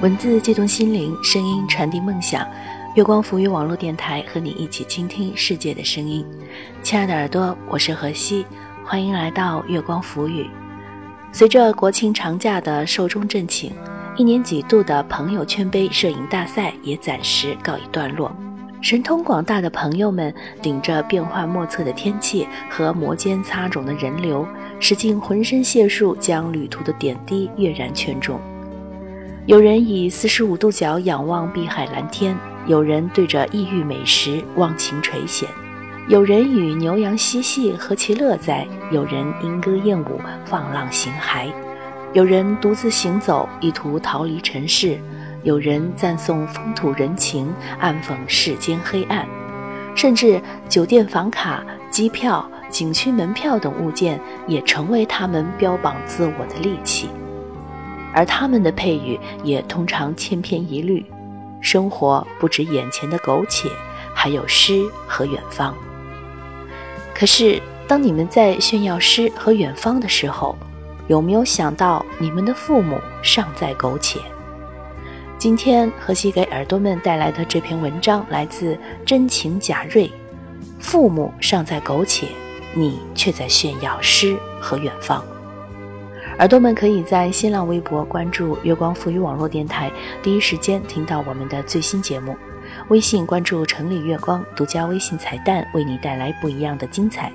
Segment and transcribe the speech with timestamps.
[0.00, 2.46] 文字激动心灵，声音传递梦想。
[2.94, 6.24] 月光浮语网络电台和你一起倾听世界的声音。
[6.84, 8.46] 亲爱的耳朵，我是何西，
[8.84, 10.48] 欢迎来到月光浮语。
[11.32, 13.72] 随着国庆长假的寿终正寝，
[14.16, 18.30] 一年几度的朋友圈杯摄影大赛也暂时告一段落。
[18.80, 24.46] 神通广大的朋友们顶着变幻莫测的天气和摩肩擦踵的人流，
[24.78, 28.40] 使尽浑身解数将旅途的点滴跃然圈中。
[29.48, 35.46] 有人以四十五度角仰望碧海蓝天，有人对着异域美食忘情垂涎，
[36.06, 41.50] 有人与牛羊嬉戏何其乐哉，有人莺歌燕舞放浪形骸，
[42.12, 44.98] 有人独自行走意图逃离尘世，
[45.44, 49.26] 有人赞颂风土人情暗讽世间黑暗，
[49.94, 50.38] 甚至
[50.68, 57.08] 酒店房卡、机票、景区门票等物件也成为他们标榜自我的利器。
[58.14, 61.04] 而他们的配语也通常千篇一律：
[61.60, 63.70] 生活不止眼前的苟且，
[64.14, 65.74] 还有诗和远方。
[67.14, 70.56] 可是，当你们在炫耀诗和远方的时候，
[71.06, 74.20] 有没有想到你们的父母尚在苟且？
[75.38, 80.10] 今天荷西给耳朵们带来的这篇文章来自真情贾瑞：
[80.80, 82.26] 父母尚在苟且，
[82.74, 85.24] 你却在炫耀诗和远方。
[86.38, 89.90] 耳朵们可以在新浪微博关注“月光赋予网络电台”，
[90.22, 92.36] 第一时间听到我们的最新节目。
[92.90, 97.32] 微信关注“城里月光”，独家微信彩蛋为你带来不一样的精彩。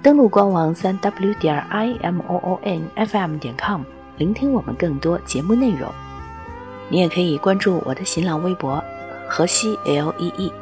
[0.00, 3.82] 登录官网三 w 点 i m o o n f m 点 com，
[4.16, 5.90] 聆听我们更多节目内容。
[6.88, 8.80] 你也可以关注我的新浪微博
[9.28, 10.52] “河西 L E E”，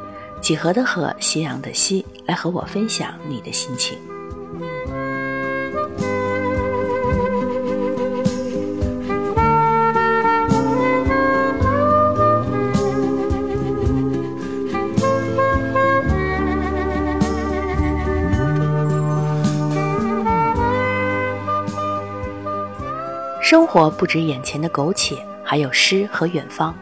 [0.41, 3.95] 几何的河，夕阳的西，来和我分享你的心情。
[23.45, 26.75] 生活不止眼前的苟且，还有诗和远方。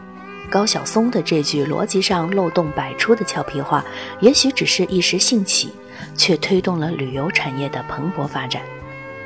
[0.48, 3.84] 高晓松的这句逻辑上漏洞百出的俏皮话，
[4.18, 5.70] 也许只是一时兴起，
[6.16, 8.62] 却推动了旅游产业的蓬勃发展。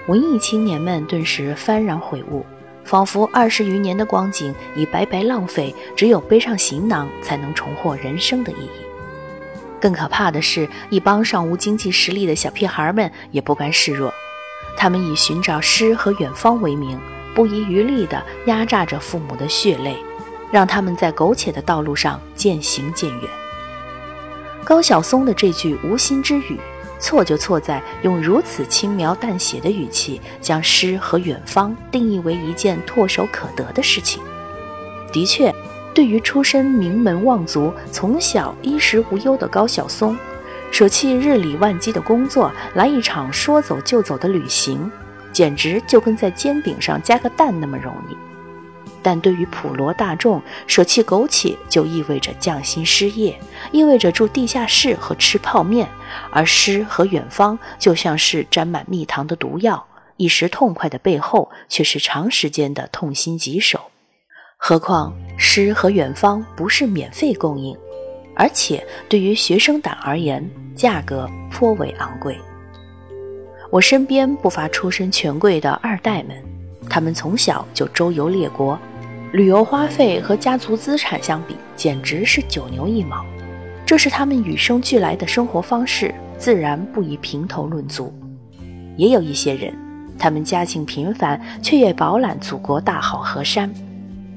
[0.09, 2.45] 文艺青年们顿时幡然悔悟，
[2.83, 9.79] 仿佛二十余年的光景已白白浪费，只有背上行囊才能重获人生的意义。
[9.81, 14.13] 更可怕的是，一帮尚无经济实力的小屁孩们也不甘示弱，
[14.77, 16.99] 他们以寻找诗和远方为名。
[17.35, 19.97] 不遗余力地压榨着父母的血泪，
[20.51, 23.31] 让他们在苟且的道路上渐行渐远。
[24.65, 26.59] 高晓松的这句无心之语，
[26.99, 34.23] 错就错在用如此轻描淡写的语气，将诗和远方定义为一件唾手可得的事情。
[35.11, 35.55] 的确，
[35.95, 40.17] 对于出身名门望族、从小衣食无忧的高晓松，
[40.71, 44.91] 舍弃日理万机的工作，来一场说走就走的旅行。
[45.39, 48.17] 简直就跟在煎饼上加个蛋那么容易，
[49.01, 53.39] 但对于普罗大众，舍弃苟且就意味着降薪失业，
[53.71, 55.89] 意味着住地下室和吃泡面，
[56.33, 63.81] 而诗和远方就像是沾满蜜糖的毒药，一时痛快的背后却是长时间的痛心疾首。
[64.57, 67.79] 何况诗和远方不是免费供应，
[68.35, 70.45] 而且对于学生党而言，
[70.75, 72.37] 价格颇为昂贵。
[73.71, 76.35] 我身边不乏出身权贵的二代们，
[76.89, 78.79] 他们从小就周游列国，
[79.33, 83.23] 旅游花费和家族资产相比，简直是九牛一毛。
[83.85, 88.11] 这是他们与生俱来的生活方式，自然不以平头论足。
[88.97, 89.75] 也有一些人，
[90.19, 93.71] 他们家境平凡，却也饱览祖国大好河山，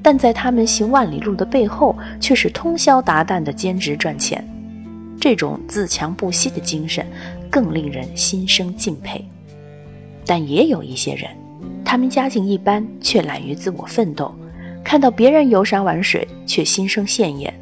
[0.02, 4.46] 但在他们行万里路的背后，却是通宵达旦的兼职赚钱。
[5.18, 7.06] 这种自强不息的精神。
[7.52, 9.22] 更令人心生敬佩，
[10.24, 11.28] 但也有一些人，
[11.84, 14.34] 他们家境一般，却懒于自我奋斗，
[14.82, 17.52] 看到别人游山玩水，却心生羡艳，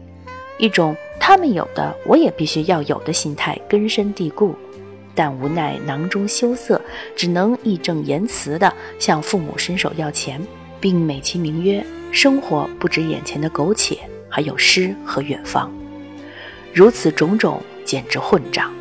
[0.59, 4.55] 一种他们有的我也必须要有的心态根深蒂固，
[5.13, 6.81] 但无奈囊中羞涩，
[7.17, 10.41] 只能义正言辞地向父母伸手要钱，
[10.79, 13.99] 并美其名曰生活不止眼前的苟且，
[14.29, 15.69] 还有诗和远方，
[16.73, 18.73] 如此种种，简直混账。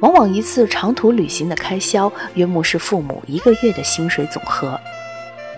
[0.00, 4.78] 往往一次长途旅行的开销，约莫是父母一个月的薪水总和。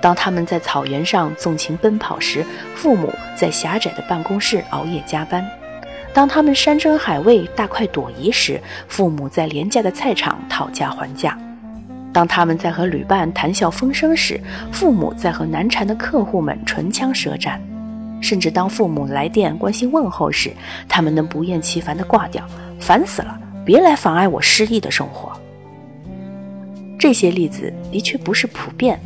[0.00, 2.44] 当他们在草原上纵情奔跑时，
[2.74, 5.42] 父母在狭窄的办公室熬夜加班；
[6.14, 11.32] 当他们山珍海味大快朵颐时，父母在廉价的菜场讨价还价；
[12.12, 17.60] 当他们在和旅伴谈笑风生时，父母在和难缠的客户们唇枪舌战。
[18.20, 20.52] 甚至当父母来电关心问候时，
[20.88, 22.44] 他们能不厌其烦地挂掉，
[22.80, 23.36] 烦死了，
[23.68, 25.30] 别来妨碍我诗意的生活。
[26.98, 28.98] 这些例子的确不是普遍，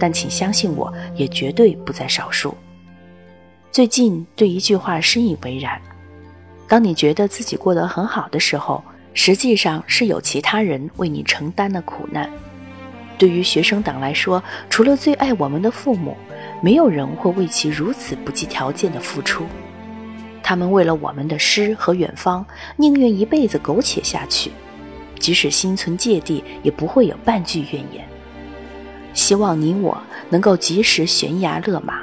[0.00, 2.56] 但请相信我，也绝对不在少数。
[3.70, 5.78] 最近对一句话深以为然：
[6.66, 8.82] 当你觉得自己过得很好的时候，
[9.12, 12.30] 实际上是有其他人为你承担了苦难。
[13.18, 16.16] 对于学生党来说，除了最爱我们的父母，
[16.62, 19.44] 没有人会为其如此不计条件的付出。
[20.48, 22.42] 他们为了我们的诗和远方，
[22.76, 24.50] 宁愿一辈子苟且下去。
[25.18, 28.02] 即使心存芥蒂，也不会有半句怨言。
[29.12, 30.00] 希望你我
[30.30, 32.00] 能够及时悬崖勒马，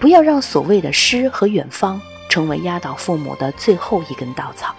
[0.00, 2.00] 不要让所谓的诗和远方
[2.30, 4.74] 成为压倒父母的最后一根稻草。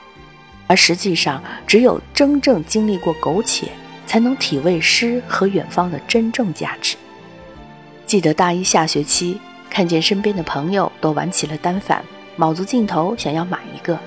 [0.66, 3.68] 而实际上，只有真正经历过苟且，
[4.08, 6.98] 才能体味诗和远方的真正价值。
[8.08, 9.40] 记得大一下学期，
[9.70, 12.04] 看见身边的朋友都玩起了单反，
[12.36, 13.98] 卯足劲头想要买一个，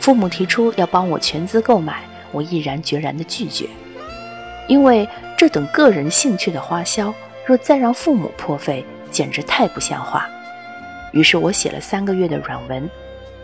[0.00, 2.02] 父母提出要帮我全资购买。
[2.32, 3.66] 我毅然决然地拒绝，
[4.66, 5.06] 因为
[5.36, 7.12] 这等个人兴趣的花销，
[7.44, 10.26] 若再让父母破费，简直太不像话。
[11.12, 12.88] 于是我写了三个月的软文，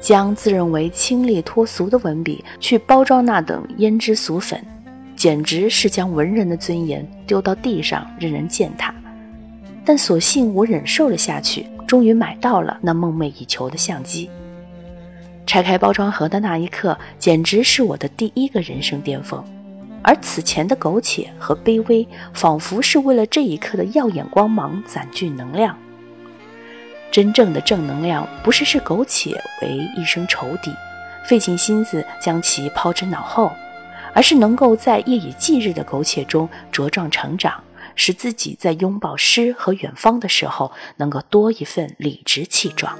[0.00, 4.59] 将自认为清冽脱俗的文笔去包装那等胭脂俗粉，
[5.15, 8.94] 简直是将文人的尊严丢到地上任人践踏。
[9.85, 14.31] 但所幸我忍受了下去，终于买到了那梦寐以求的相机。
[15.46, 19.43] 拆开包装盒的那一刻，简直是我的第一个人生巅峰，
[20.02, 25.75] 而此前的苟且和卑微，仿佛是为了这一刻的耀眼光芒攒聚能量。
[27.11, 30.70] 真正的正能量，不是视苟且为一生仇敌，
[31.26, 33.50] 费尽心思将其抛之脑后，
[34.12, 37.55] 而是能够在夜以继日的苟且中茁壮成长，
[37.98, 42.96] 使自己在拥抱诗和远方的时候，能够多一份理直气壮。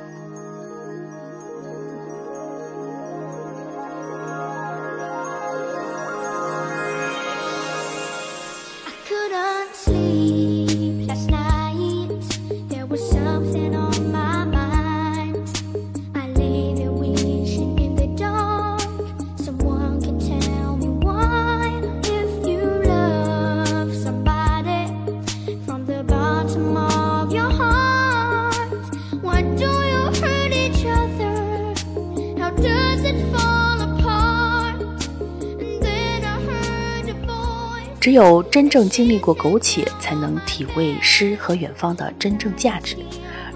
[38.00, 42.96] 只有真正经历过苟且，才能体味诗和远方的真正价值。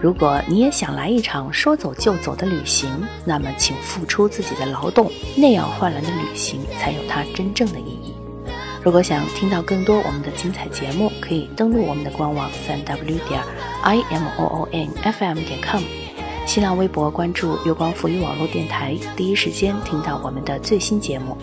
[0.01, 2.91] 如果你也想来一场说走就走的旅行，
[3.25, 8.13] 那么请付出自己的劳动，那样换来的旅行才有它真正的意义。
[8.83, 13.41] 如果想听到更多我们的精彩节目，可以登录我们的官网三 w 点
[13.83, 16.02] i m o o n f m 点 com。
[16.53, 21.35] 新浪微博关注“月光浮语网络电台”，第一时间听到我们的最新节目。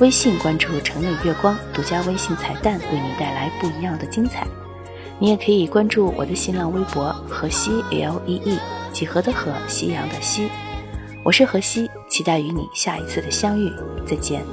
[0.00, 4.44] 微信关注“城内月光”，独家微信彩蛋为你带来不一样的精彩。
[5.20, 8.58] 你也可以关注我的新浪微博“河西 L E E”，
[8.92, 10.48] 几何的河，夕阳的西。
[11.22, 13.72] 我是河西，期待与你下一次的相遇。
[14.04, 14.44] 再见。